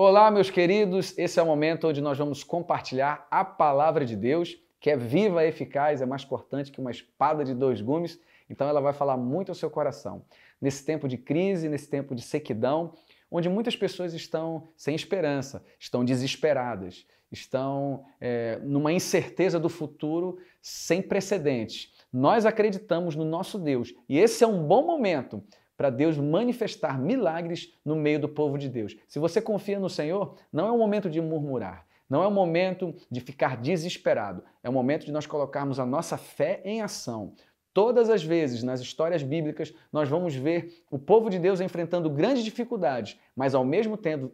[0.00, 1.12] Olá, meus queridos.
[1.18, 5.44] Esse é o momento onde nós vamos compartilhar a palavra de Deus, que é viva
[5.44, 8.16] eficaz, é mais cortante que uma espada de dois gumes.
[8.48, 10.22] Então, ela vai falar muito ao seu coração.
[10.60, 12.94] Nesse tempo de crise, nesse tempo de sequidão,
[13.28, 21.02] onde muitas pessoas estão sem esperança, estão desesperadas, estão é, numa incerteza do futuro sem
[21.02, 21.92] precedentes.
[22.12, 25.42] Nós acreditamos no nosso Deus e esse é um bom momento
[25.78, 28.96] para Deus manifestar milagres no meio do povo de Deus.
[29.06, 32.92] Se você confia no Senhor, não é um momento de murmurar, não é um momento
[33.08, 37.32] de ficar desesperado, é um momento de nós colocarmos a nossa fé em ação.
[37.72, 42.42] Todas as vezes nas histórias bíblicas nós vamos ver o povo de Deus enfrentando grandes
[42.42, 44.32] dificuldades, mas ao mesmo tempo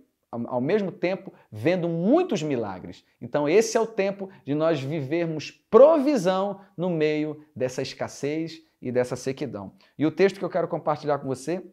[0.48, 3.05] ao mesmo tempo vendo muitos milagres.
[3.22, 9.16] Então, esse é o tempo de nós vivermos provisão no meio dessa escassez e dessa
[9.16, 9.73] sequidão.
[9.98, 11.65] E o texto que eu quero compartilhar com você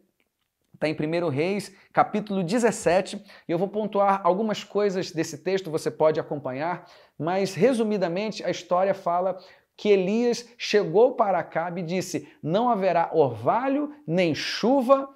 [0.74, 5.90] está em 1 Reis, capítulo 17, e eu vou pontuar algumas coisas desse texto, você
[5.90, 9.36] pode acompanhar, mas resumidamente a história fala
[9.76, 15.06] que Elias chegou para Acabe e disse: Não haverá orvalho nem chuva,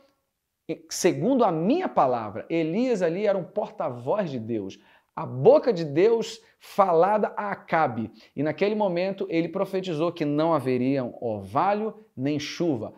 [0.91, 2.45] segundo a minha palavra.
[2.51, 4.79] Elias ali era um porta-voz de Deus
[5.17, 8.13] a boca de Deus falada a Acabe.
[8.37, 12.93] E naquele momento ele profetizou que não haveria orvalho nem chuva.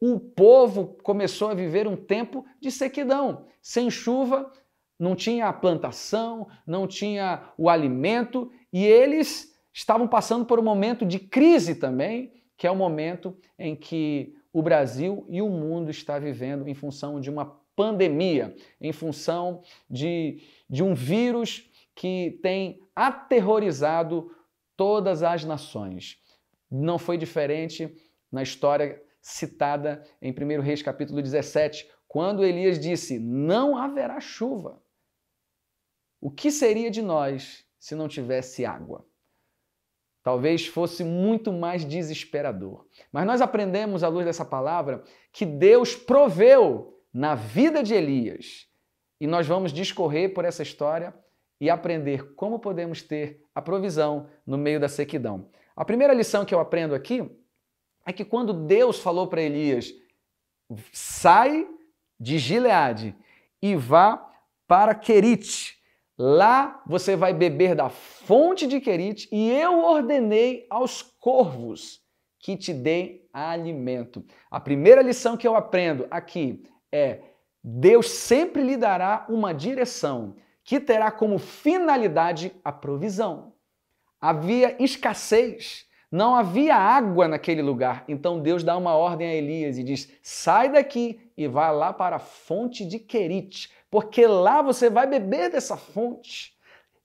[0.00, 3.46] O povo começou a viver um tempo de sequidão.
[3.60, 4.52] Sem chuva,
[4.98, 11.04] não tinha a plantação, não tinha o alimento e eles estavam passando por um momento
[11.04, 16.18] de crise também, que é o momento em que o Brasil e o mundo está
[16.18, 24.34] vivendo em função de uma pandemia, em função de, de um vírus que tem aterrorizado
[24.76, 26.18] todas as nações.
[26.70, 27.94] Não foi diferente
[28.32, 34.82] na história citada em 1 Reis capítulo 17, quando Elias disse: Não haverá chuva.
[36.20, 39.06] O que seria de nós se não tivesse água?
[40.22, 42.84] Talvez fosse muito mais desesperador.
[43.12, 48.66] Mas nós aprendemos, à luz dessa palavra, que Deus proveu na vida de Elias.
[49.18, 51.14] E nós vamos discorrer por essa história
[51.58, 55.48] e aprender como podemos ter a provisão no meio da sequidão.
[55.74, 57.26] A primeira lição que eu aprendo aqui
[58.04, 59.94] é que quando Deus falou para Elias:
[60.92, 61.66] sai
[62.20, 63.16] de Gileade
[63.62, 64.30] e vá
[64.66, 65.74] para Querite.
[66.18, 72.02] Lá você vai beber da fonte de Querite e eu ordenei aos corvos
[72.38, 74.22] que te deem alimento.
[74.50, 76.62] A primeira lição que eu aprendo aqui
[76.96, 77.22] é:
[77.62, 83.52] Deus sempre lhe dará uma direção que terá como finalidade a provisão.
[84.20, 88.04] Havia escassez, não havia água naquele lugar.
[88.08, 92.16] Então Deus dá uma ordem a Elias e diz: sai daqui e vá lá para
[92.16, 96.54] a fonte de Querite, porque lá você vai beber dessa fonte.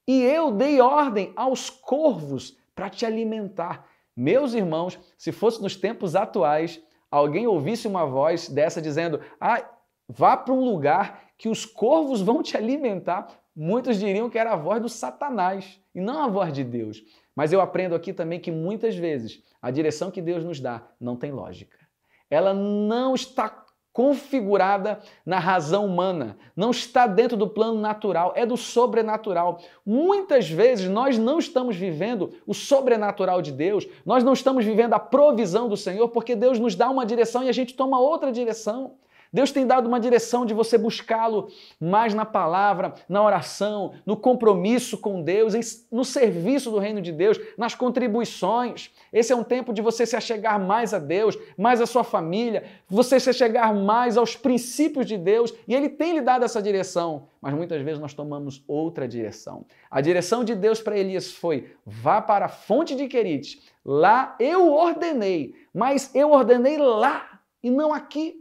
[0.07, 3.85] E eu dei ordem aos corvos para te alimentar.
[4.16, 9.63] Meus irmãos, se fosse nos tempos atuais, alguém ouvisse uma voz dessa dizendo: ah,
[10.12, 14.56] vá para um lugar que os corvos vão te alimentar, muitos diriam que era a
[14.56, 17.04] voz do Satanás e não a voz de Deus.
[17.36, 21.16] Mas eu aprendo aqui também que muitas vezes a direção que Deus nos dá não
[21.16, 21.78] tem lógica.
[22.30, 28.56] Ela não está configurada na razão humana, não está dentro do plano natural, é do
[28.56, 29.60] sobrenatural.
[29.86, 35.00] Muitas vezes nós não estamos vivendo o sobrenatural de Deus, nós não estamos vivendo a
[35.00, 38.96] provisão do Senhor, porque Deus nos dá uma direção e a gente toma outra direção.
[39.34, 41.47] Deus tem dado uma direção de você buscá-lo
[41.80, 45.53] mais na palavra, na oração, no compromisso com Deus,
[45.90, 48.92] no serviço do reino de Deus, nas contribuições.
[49.14, 52.66] Esse é um tempo de você se achegar mais a Deus, mais à sua família,
[52.90, 57.28] você se achegar mais aos princípios de Deus, e Ele tem lhe dado essa direção.
[57.42, 59.66] Mas muitas vezes nós tomamos outra direção.
[59.90, 63.62] A direção de Deus para Elias foi: vá para a fonte de Querite.
[63.84, 68.41] Lá eu ordenei, mas eu ordenei lá e não aqui.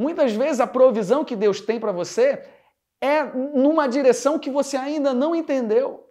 [0.00, 2.42] Muitas vezes a provisão que Deus tem para você
[3.02, 6.08] é numa direção que você ainda não entendeu.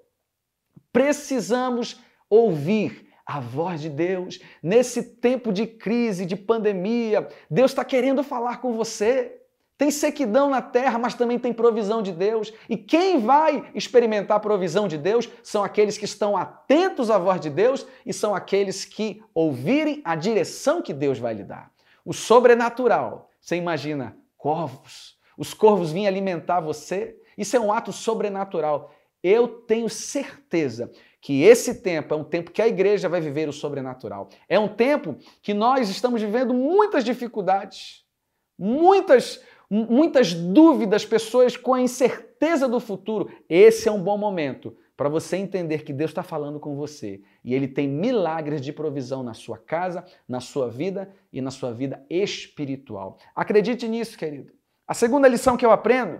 [0.93, 1.99] Precisamos
[2.29, 7.27] ouvir a voz de Deus nesse tempo de crise, de pandemia.
[7.49, 9.41] Deus está querendo falar com você.
[9.75, 12.53] Tem sequidão na terra, mas também tem provisão de Deus.
[12.69, 17.41] E quem vai experimentar a provisão de Deus são aqueles que estão atentos à voz
[17.41, 21.71] de Deus e são aqueles que ouvirem a direção que Deus vai lhe dar.
[22.05, 25.17] O sobrenatural você imagina corvos?
[25.37, 27.17] Os corvos vinham alimentar você?
[27.37, 28.93] Isso é um ato sobrenatural.
[29.23, 30.91] Eu tenho certeza
[31.21, 34.29] que esse tempo é um tempo que a igreja vai viver o sobrenatural.
[34.47, 38.05] É um tempo que nós estamos vivendo muitas dificuldades,
[38.57, 44.75] muitas, muitas dúvidas, pessoas com a incerteza certeza do futuro, esse é um bom momento
[44.99, 49.23] para você entender que Deus está falando com você e Ele tem milagres de provisão
[49.23, 53.17] na sua casa, na sua vida e na sua vida espiritual.
[53.33, 54.51] Acredite nisso, querido.
[54.85, 56.19] A segunda lição que eu aprendo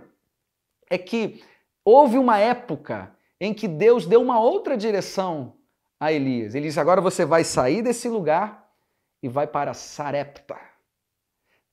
[0.88, 1.44] é que
[1.84, 5.58] houve uma época em que Deus deu uma outra direção
[6.00, 6.54] a Elias.
[6.54, 8.66] Ele disse: agora você vai sair desse lugar
[9.22, 10.56] e vai para Sarepta.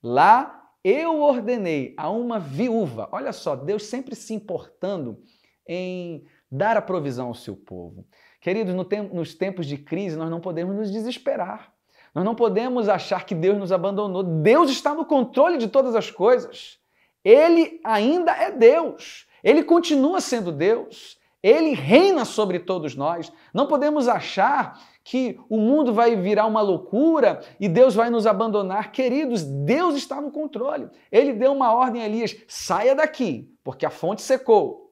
[0.02, 3.08] Lá eu ordenei a uma viúva.
[3.10, 5.22] Olha só, Deus sempre se importando
[5.66, 8.06] em dar a provisão ao seu povo.
[8.40, 11.72] Queridos, no tempo, nos tempos de crise, nós não podemos nos desesperar.
[12.14, 14.22] Nós não podemos achar que Deus nos abandonou.
[14.22, 16.78] Deus está no controle de todas as coisas.
[17.24, 19.26] Ele ainda é Deus.
[19.42, 21.18] Ele continua sendo Deus.
[21.42, 23.32] Ele reina sobre todos nós.
[23.52, 28.90] Não podemos achar que o mundo vai virar uma loucura e Deus vai nos abandonar.
[28.90, 30.88] Queridos, Deus está no controle.
[31.12, 34.87] Ele deu uma ordem a Elias: saia daqui, porque a fonte secou.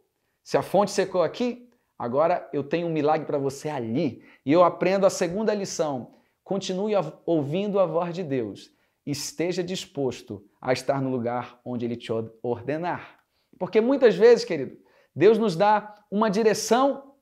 [0.47, 4.23] Se a fonte secou aqui, agora eu tenho um milagre para você ali.
[4.45, 6.13] E eu aprendo a segunda lição.
[6.45, 6.93] Continue
[7.27, 8.71] ouvindo a voz de Deus.
[9.05, 13.19] Esteja disposto a estar no lugar onde Ele te ordenar.
[13.59, 14.79] Porque muitas vezes, querido,
[15.13, 17.17] Deus nos dá uma direção,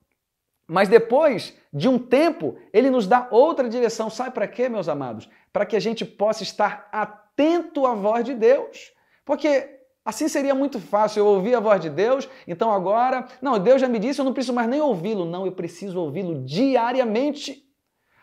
[0.66, 4.10] mas depois de um tempo, Ele nos dá outra direção.
[4.10, 5.30] Sabe para quê, meus amados?
[5.50, 8.92] Para que a gente possa estar atento à voz de Deus.
[9.24, 9.73] Porque
[10.04, 13.88] assim seria muito fácil eu ouvir a voz de Deus, então agora, não, Deus já
[13.88, 15.24] me disse, eu não preciso mais nem ouvi-lo.
[15.24, 17.64] Não, eu preciso ouvi-lo diariamente.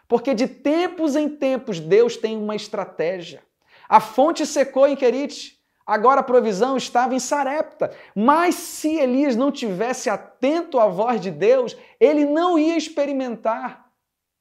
[0.08, 3.42] Porque de tempos em tempos Deus tem uma estratégia.
[3.88, 5.60] A fonte secou em Querite.
[5.86, 7.92] Agora a provisão estava em Sarepta.
[8.16, 13.90] Mas se Elias não tivesse atento à voz de Deus, ele não ia experimentar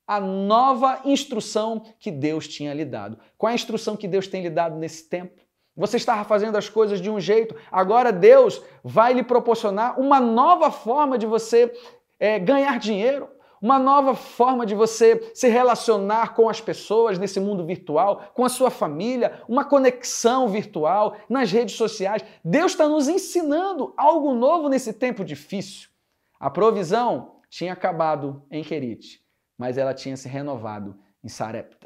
[0.06, 3.18] a nova instrução que Deus tinha lhe dado.
[3.38, 5.40] Qual é a instrução que Deus tem lhe dado nesse tempo?
[5.76, 10.70] Você estava fazendo as coisas de um jeito, agora Deus vai lhe proporcionar uma nova
[10.70, 11.72] forma de você
[12.18, 13.28] é, ganhar dinheiro
[13.60, 18.48] uma nova forma de você se relacionar com as pessoas nesse mundo virtual, com a
[18.48, 22.24] sua família, uma conexão virtual nas redes sociais.
[22.42, 25.90] Deus está nos ensinando algo novo nesse tempo difícil.
[26.38, 29.22] A provisão tinha acabado em Querite,
[29.58, 31.79] mas ela tinha se renovado em Sarepta.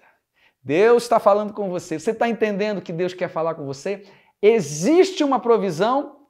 [0.65, 1.99] Deus está falando com você.
[1.99, 4.05] Você está entendendo que Deus quer falar com você?
[4.41, 6.24] Existe uma provisão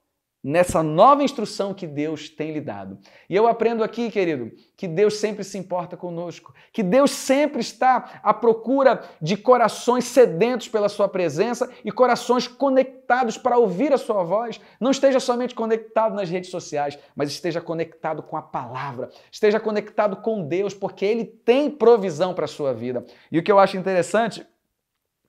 [0.44, 2.98] nessa nova instrução que Deus tem lhe dado.
[3.30, 8.20] E eu aprendo aqui, querido, que Deus sempre se importa conosco, que Deus sempre está
[8.22, 14.22] à procura de corações sedentos pela sua presença e corações conectados para ouvir a sua
[14.22, 14.60] voz.
[14.78, 20.16] Não esteja somente conectado nas redes sociais, mas esteja conectado com a palavra, esteja conectado
[20.16, 23.02] com Deus, porque ele tem provisão para a sua vida.
[23.32, 24.46] E o que eu acho interessante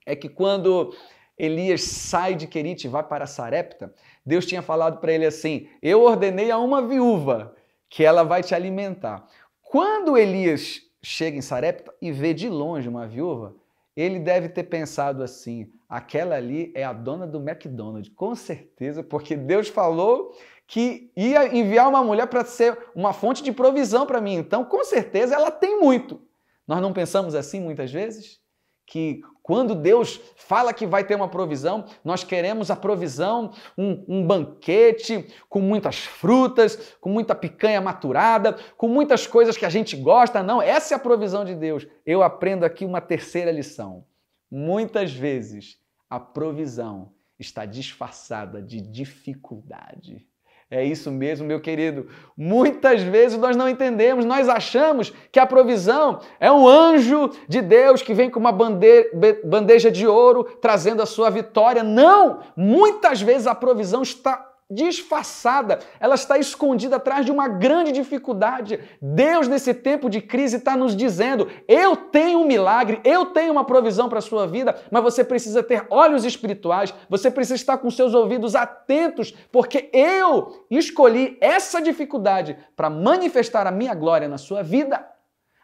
[0.06, 0.94] é que quando
[1.38, 3.94] Elias sai de Querite e vai para Sarepta,
[4.26, 7.54] Deus tinha falado para ele assim: Eu ordenei a uma viúva
[7.90, 9.28] que ela vai te alimentar.
[9.62, 13.56] Quando Elias chega em Sarepta e vê de longe uma viúva,
[13.96, 19.36] ele deve ter pensado assim: aquela ali é a dona do McDonald's, com certeza, porque
[19.36, 20.36] Deus falou
[20.68, 24.36] que ia enviar uma mulher para ser uma fonte de provisão para mim.
[24.36, 26.22] Então, com certeza, ela tem muito.
[26.68, 28.40] Nós não pensamos assim muitas vezes?
[28.86, 34.26] Que quando Deus fala que vai ter uma provisão, nós queremos a provisão, um, um,
[34.26, 40.42] banquete com muitas frutas, com muita picanha maturada, com muitas coisas que a gente gosta.
[40.42, 41.86] Não, essa é a provisão de Deus.
[42.06, 44.06] Eu aprendo aqui uma terceira lição.
[44.50, 45.78] Muitas vezes
[46.10, 50.26] a provisão está disfarçada de dificuldade.
[50.70, 52.08] É isso mesmo, meu querido.
[52.36, 58.02] Muitas vezes nós não entendemos, nós achamos que a provisão é um anjo de Deus
[58.02, 61.84] que vem com uma bandeja de ouro trazendo a sua vitória.
[61.84, 62.40] Não!
[62.58, 68.80] Muitas vezes a provisão está disfarçada, ela está escondida atrás de uma grande dificuldade.
[69.02, 73.64] Deus, nesse tempo de crise, está nos dizendo: eu tenho um milagre, eu tenho uma
[73.64, 77.92] provisão para a sua vida, mas você precisa ter olhos espirituais, você precisa estar com
[77.92, 84.64] seus ouvidos atentos, porque eu escolhi essa dificuldade para manifestar a minha glória na sua
[84.64, 85.06] vida.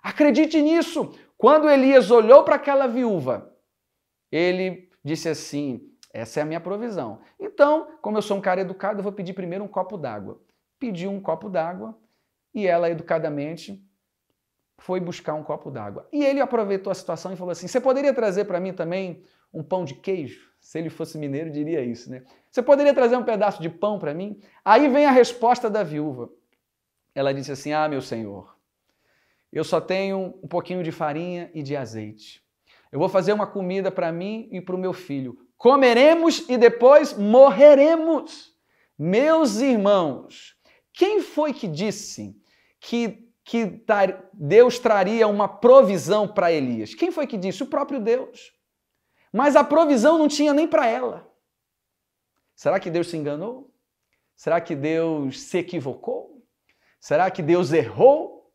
[0.04, 1.14] Acredite nisso.
[1.38, 3.52] Quando Elias olhou para aquela viúva,
[4.32, 7.22] ele disse assim: essa é a minha provisão.
[7.40, 10.42] Então, como eu sou um cara educado, eu vou pedir primeiro um copo d'água.
[10.80, 11.98] Pedi um copo d'água
[12.54, 13.82] e ela, educadamente,
[14.78, 16.08] foi buscar um copo d'água.
[16.12, 19.64] E ele aproveitou a situação e falou assim: Você poderia trazer para mim também um
[19.64, 20.52] pão de queijo?
[20.60, 22.24] Se ele fosse mineiro, diria isso, né?
[22.50, 24.40] Você poderia trazer um pedaço de pão para mim?
[24.66, 26.30] Aí vem a resposta da viúva.
[27.16, 28.58] Ela disse assim: Ah, meu senhor,
[29.52, 32.44] eu só tenho um pouquinho de farinha e de azeite.
[32.92, 37.14] Eu vou fazer uma comida para mim e para o meu filho comeremos e depois
[37.14, 38.52] morreremos.
[38.98, 40.58] Meus irmãos,
[40.92, 42.36] quem foi que disse
[42.80, 43.86] que, que
[44.34, 46.96] Deus traria uma provisão para Elias?
[46.96, 47.62] Quem foi que disse?
[47.62, 48.52] O próprio Deus.
[49.32, 51.32] Mas a provisão não tinha nem para ela.
[52.56, 53.72] Será que Deus se enganou?
[54.36, 56.44] Será que Deus se equivocou?
[57.00, 58.52] Será que Deus errou?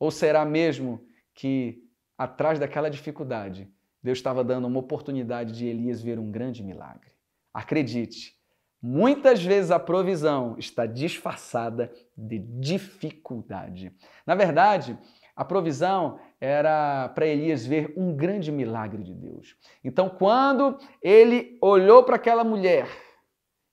[0.00, 1.00] Ou será mesmo
[1.32, 1.80] que
[2.16, 7.10] atrás daquela dificuldade, Deus estava dando uma oportunidade de Elias ver um grande milagre?
[7.52, 8.34] Acredite,
[8.80, 13.92] muitas vezes a provisão está disfarçada de dificuldade.
[14.26, 14.96] Na verdade,
[15.34, 19.56] a provisão era para Elias ver um grande milagre de Deus.
[19.84, 22.88] Então, quando ele olhou para aquela mulher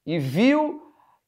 [0.05, 0.81] e viu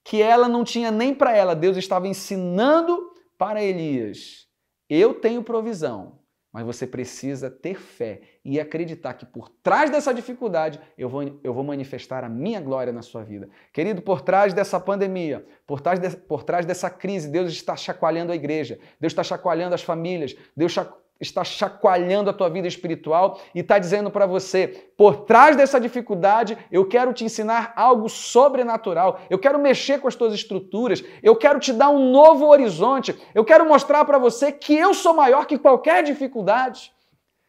[0.04, 4.48] que ela não tinha nem para ela, Deus estava ensinando para Elias:
[4.90, 6.20] eu tenho provisão,
[6.52, 11.54] mas você precisa ter fé e acreditar que por trás dessa dificuldade eu vou, eu
[11.54, 13.50] vou manifestar a minha glória na sua vida.
[13.74, 18.32] Querido, por trás dessa pandemia, por trás, de, por trás dessa crise, Deus está chacoalhando
[18.32, 20.74] a igreja, Deus está chacoalhando as famílias, Deus
[21.20, 26.58] está chacoalhando a tua vida espiritual e está dizendo para você: por trás dessa dificuldade,
[26.72, 31.60] eu quero te ensinar algo sobrenatural, eu quero mexer com as tuas estruturas, eu quero
[31.60, 35.58] te dar um novo horizonte, eu quero mostrar para você que eu sou maior que
[35.58, 36.92] qualquer dificuldade.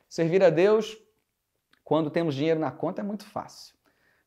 [0.09, 0.97] Servir a Deus,
[1.85, 3.75] quando temos dinheiro na conta, é muito fácil.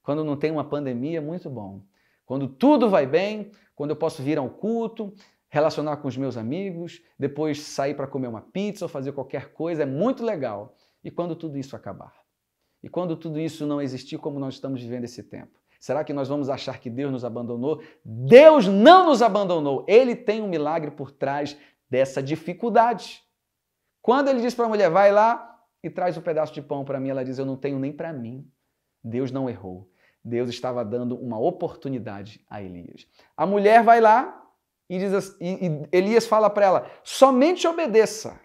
[0.03, 1.81] Quando não tem uma pandemia, é muito bom.
[2.25, 5.13] Quando tudo vai bem, quando eu posso vir ao culto,
[5.51, 9.83] relacionar com os meus amigos, depois sair para comer uma pizza ou fazer qualquer coisa,
[9.83, 10.73] é muito legal.
[11.03, 12.13] E quando tudo isso acabar?
[12.81, 15.59] E quando tudo isso não existir como nós estamos vivendo esse tempo?
[15.77, 17.83] Será que nós vamos achar que Deus nos abandonou?
[18.03, 19.83] Deus não nos abandonou.
[19.89, 21.57] Ele tem um milagre por trás
[21.89, 23.21] dessa dificuldade.
[24.01, 26.99] Quando ele diz para a mulher, vai lá e traz um pedaço de pão para
[26.99, 28.49] mim, ela diz, eu não tenho nem para mim.
[29.03, 29.91] Deus não errou.
[30.23, 33.05] Deus estava dando uma oportunidade a Elias.
[33.35, 34.40] A mulher vai lá,
[34.91, 38.37] e, diz, e, e Elias fala para ela: somente obedeça.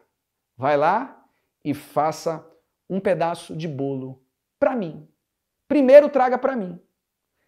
[0.57, 1.27] Vai lá
[1.65, 2.49] e faça
[2.89, 4.25] um pedaço de bolo
[4.57, 5.09] para mim.
[5.67, 6.75] Primeiro traga para mim.
[6.75, 6.81] O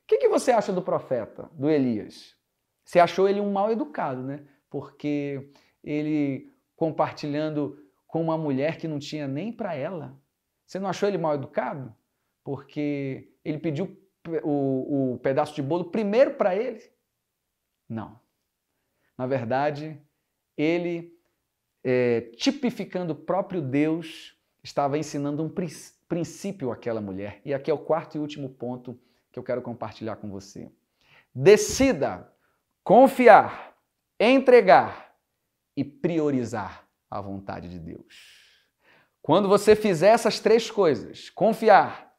[0.09, 2.37] que, que você acha do profeta, do Elias?
[2.85, 4.45] Você achou ele um mal educado, né?
[4.69, 5.49] Porque
[5.85, 10.21] ele compartilhando com uma mulher que não tinha nem para ela.
[10.67, 11.95] Você não achou ele mal educado?
[12.43, 13.97] Porque ele pediu
[14.43, 16.83] o, o pedaço de bolo primeiro para ele?
[17.89, 18.19] Não.
[19.19, 20.01] Na verdade,
[20.57, 21.13] ele,
[21.83, 25.53] é, tipificando o próprio Deus, estava ensinando um
[26.09, 27.43] princípio àquela mulher.
[27.45, 28.99] E aqui é o quarto e último ponto
[29.33, 30.71] que eu quero compartilhar com você.
[31.35, 32.33] Decida
[32.85, 33.77] confiar,
[34.19, 35.15] entregar
[35.77, 38.39] e priorizar a vontade de Deus.
[39.21, 42.15] Quando você fizer essas três coisas, confiar,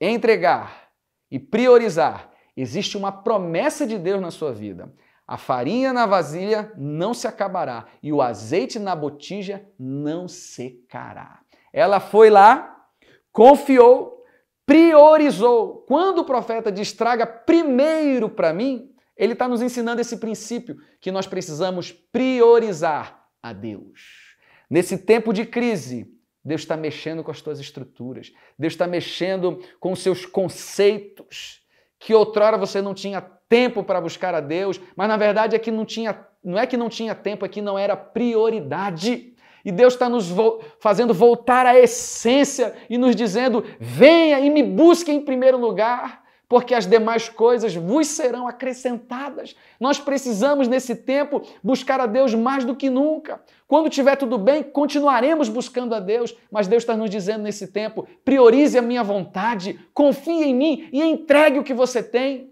[0.00, 0.92] entregar
[1.30, 4.94] e priorizar, existe uma promessa de Deus na sua vida.
[5.30, 11.38] A farinha na vasilha não se acabará e o azeite na botija não secará.
[11.72, 12.84] Ela foi lá,
[13.30, 14.24] confiou,
[14.66, 15.84] priorizou.
[15.86, 21.12] Quando o profeta diz traga primeiro para mim, ele está nos ensinando esse princípio que
[21.12, 24.34] nós precisamos priorizar a Deus.
[24.68, 26.12] Nesse tempo de crise,
[26.44, 31.64] Deus está mexendo com as tuas estruturas, Deus está mexendo com os seus conceitos
[32.00, 33.20] que outrora você não tinha
[33.50, 36.76] tempo para buscar a Deus, mas na verdade é que não tinha, não é que
[36.76, 39.34] não tinha tempo, é que não era prioridade.
[39.64, 44.62] E Deus está nos vo fazendo voltar à essência e nos dizendo: venha e me
[44.62, 49.56] busque em primeiro lugar, porque as demais coisas vos serão acrescentadas.
[49.80, 53.42] Nós precisamos, nesse tempo, buscar a Deus mais do que nunca.
[53.66, 58.06] Quando tiver tudo bem, continuaremos buscando a Deus, mas Deus está nos dizendo nesse tempo:
[58.24, 62.49] priorize a minha vontade, confie em mim e entregue o que você tem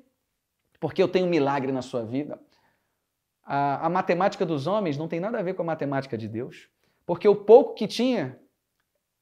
[0.80, 2.38] porque eu tenho um milagre na sua vida.
[3.44, 6.68] A, a, matemática dos homens não tem nada a ver com a matemática de Deus,
[7.06, 8.38] porque o pouco que tinha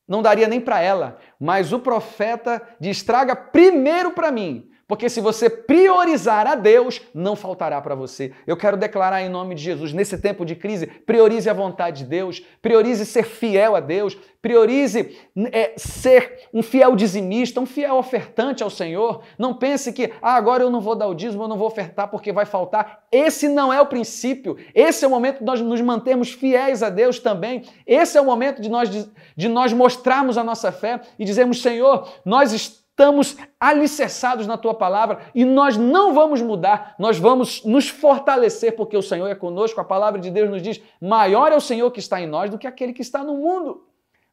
[0.07, 5.21] não daria nem para ela, mas o profeta diz: traga primeiro para mim, porque se
[5.21, 8.33] você priorizar a Deus, não faltará para você.
[8.47, 12.11] Eu quero declarar em nome de Jesus, nesse tempo de crise, priorize a vontade de
[12.11, 15.19] Deus, priorize ser fiel a Deus, priorize
[15.51, 19.25] é, ser um fiel dizimista, um fiel ofertante ao Senhor.
[19.37, 22.09] Não pense que ah, agora eu não vou dar o dízimo, eu não vou ofertar
[22.09, 23.07] porque vai faltar.
[23.11, 24.57] Esse não é o princípio.
[24.73, 27.65] Esse é o momento de nós nos mantermos fiéis a Deus também.
[27.85, 29.05] Esse é o momento de nós, de,
[29.37, 34.75] de nós mostrarmos a nossa fé e dizermos, Senhor, nós estamos estamos alicerçados na tua
[34.75, 39.79] palavra e nós não vamos mudar, nós vamos nos fortalecer porque o Senhor é conosco.
[39.79, 42.59] A palavra de Deus nos diz: maior é o Senhor que está em nós do
[42.59, 43.87] que aquele que está no mundo.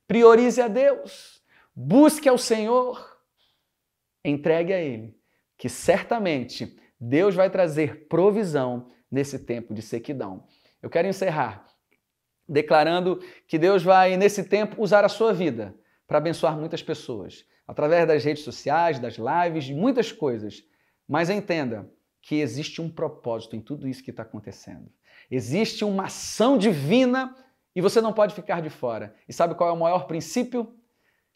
[0.08, 1.42] Priorize a Deus,
[1.76, 3.20] busque ao Senhor,
[4.24, 5.14] entregue a Ele,
[5.58, 10.46] que certamente Deus vai trazer provisão nesse tempo de sequidão.
[10.82, 11.66] Eu quero encerrar
[12.48, 15.76] declarando que Deus vai, nesse tempo, usar a sua vida
[16.08, 20.64] para abençoar muitas pessoas, através das redes sociais, das lives, de muitas coisas.
[21.08, 21.90] Mas entenda
[22.22, 24.90] que existe um propósito em tudo isso que está acontecendo.
[25.30, 27.36] Existe uma ação divina
[27.76, 29.16] e você não pode ficar de fora.
[29.28, 30.76] E sabe qual é o maior princípio?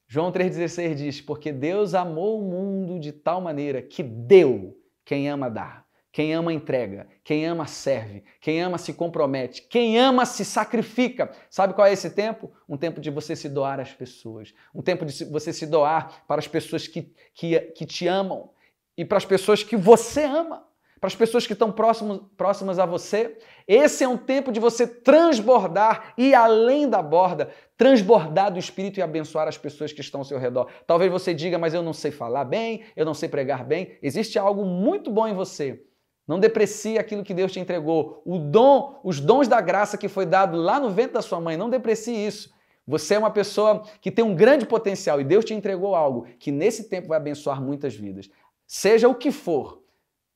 [0.08, 5.50] João 3,16 diz: Porque Deus amou o mundo de tal maneira que deu quem ama
[5.50, 5.87] dar.
[6.12, 11.32] Quem ama entrega, quem ama serve, quem ama se compromete, quem ama se sacrifica.
[11.50, 12.52] Sabe qual é esse tempo?
[12.68, 16.40] Um tempo de você se doar às pessoas, um tempo de você se doar para
[16.40, 18.50] as pessoas que, que, que te amam
[18.98, 20.68] e para as pessoas que você ama
[21.00, 23.38] para as pessoas que estão próximos, próximas a você.
[23.68, 29.04] Esse é um tempo de você transbordar e além da borda, transbordar do Espírito e
[29.04, 30.68] abençoar as pessoas que estão ao seu redor.
[30.86, 33.98] Talvez você diga, mas eu não sei falar bem, eu não sei pregar bem.
[34.02, 35.84] Existe algo muito bom em você.
[36.28, 38.22] Não deprecie aquilo que Deus te entregou.
[38.26, 41.56] O dom, os dons da graça que foi dado lá no ventre da sua mãe,
[41.56, 42.54] não deprecie isso.
[42.86, 46.52] Você é uma pessoa que tem um grande potencial e Deus te entregou algo que
[46.52, 48.30] nesse tempo vai abençoar muitas vidas.
[48.66, 49.82] Seja o que for,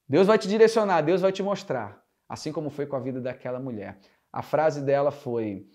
[0.08, 3.60] Deus vai te direcionar, Deus vai te mostrar, assim como foi com a vida daquela
[3.60, 4.00] mulher.
[4.32, 5.66] A frase dela foi: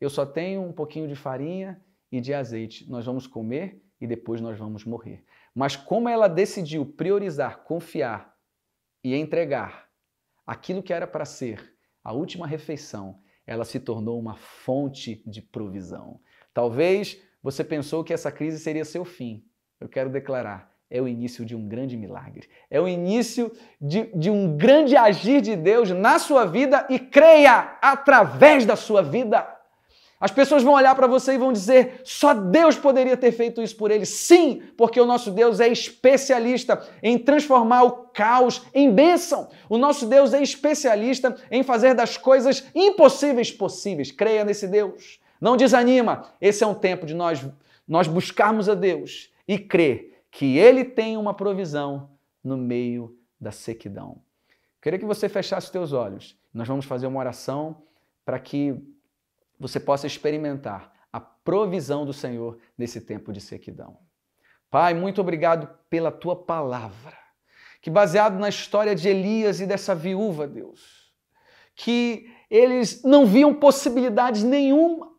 [0.00, 2.88] Eu só tenho um pouquinho de farinha e de azeite.
[2.90, 5.24] Nós vamos comer e depois nós vamos morrer.
[5.54, 8.34] Mas como ela decidiu priorizar, confiar
[9.02, 9.88] e entregar
[10.46, 16.20] aquilo que era para ser a última refeição, ela se tornou uma fonte de provisão.
[16.54, 19.44] Talvez você pensou que essa crise seria seu fim.
[19.80, 22.48] Eu quero declarar: é o início de um grande milagre.
[22.70, 27.78] É o início de, de, um grande agir de Deus na sua vida e creia
[27.82, 29.46] através da sua vida.
[30.20, 33.76] As pessoas vão olhar para você e vão dizer: só Deus poderia ter feito isso
[33.76, 34.04] por ele.
[34.04, 39.48] Sim, porque o nosso Deus é especialista em transformar o caos em bênção.
[39.68, 44.10] O nosso Deus é especialista em fazer das coisas impossíveis possíveis.
[44.10, 45.20] Creia nesse Deus.
[45.40, 46.28] Não desanima.
[46.40, 47.46] Esse é um tempo de nós,
[47.86, 52.10] nós buscarmos a Deus e crer que Ele tem uma provisão
[52.42, 54.18] no meio da sequidão.
[54.82, 56.36] Queria que você fechasse os teus olhos.
[56.52, 57.82] Nós vamos fazer uma oração
[58.24, 58.76] para que
[59.58, 63.98] você possa experimentar a provisão do Senhor nesse tempo de sequidão.
[64.70, 67.16] Pai, muito obrigado pela tua palavra,
[67.80, 71.12] que baseado na história de Elias e dessa viúva, Deus,
[71.74, 75.10] que eles não viam possibilidades nenhuma,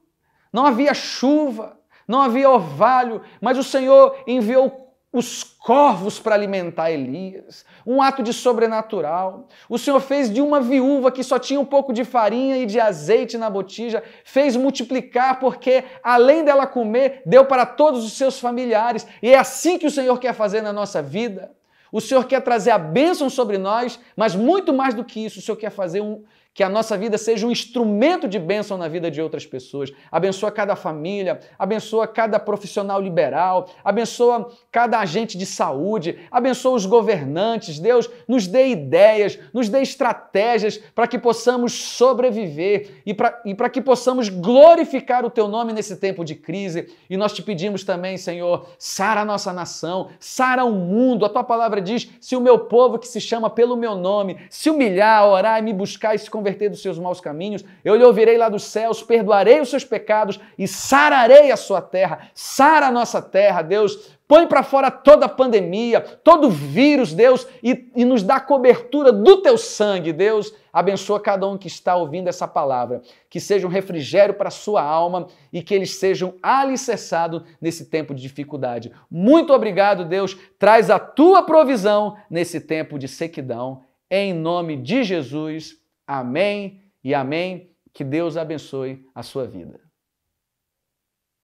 [0.54, 7.65] não havia chuva, não havia orvalho, mas o Senhor enviou os corvos para alimentar Elias,
[7.86, 9.48] um ato de sobrenatural.
[9.67, 12.80] O Senhor fez de uma viúva que só tinha um pouco de farinha e de
[12.80, 19.08] azeite na botija, fez multiplicar, porque além dela comer, deu para todos os seus familiares.
[19.22, 21.52] E é assim que o Senhor quer fazer na nossa vida.
[21.91, 25.41] O Senhor quer trazer a bênção sobre nós, mas muito mais do que isso, o
[25.41, 29.10] Senhor quer fazer um, que a nossa vida seja um instrumento de bênção na vida
[29.10, 29.92] de outras pessoas.
[30.12, 37.80] Abençoa cada família, abençoa cada profissional liberal, abençoa cada agente de saúde, abençoa os governantes.
[37.80, 43.14] Deus, nos dê ideias, nos dê estratégias para que possamos sobreviver e
[43.56, 46.94] para que possamos glorificar o teu nome nesse tempo de crise.
[47.10, 51.26] E nós te pedimos também, Senhor, sara a nossa nação, sara o mundo.
[51.26, 54.70] A tua palavra diz: se o meu povo que se chama pelo meu nome se
[54.70, 58.38] humilhar, orar e me buscar e se converter dos seus maus caminhos, eu lhe ouvirei
[58.38, 62.30] lá dos céus, perdoarei os seus pecados e sararei a sua terra.
[62.34, 64.17] Sara a nossa terra, Deus.
[64.30, 69.41] Põe para fora toda a pandemia, todo vírus, Deus, e, e nos dá cobertura do
[69.41, 70.54] teu sangue, Deus.
[70.71, 74.84] Abençoa cada um que está ouvindo essa palavra, que seja um refrigério para a sua
[74.84, 78.91] alma e que eles sejam alicerçados nesse tempo de dificuldade.
[79.10, 80.38] Muito obrigado, Deus.
[80.60, 83.82] Traz a tua provisão nesse tempo de sequidão.
[84.12, 85.79] Em nome de Jesus.
[86.10, 87.72] Amém e amém.
[87.93, 89.80] Que Deus abençoe a sua vida.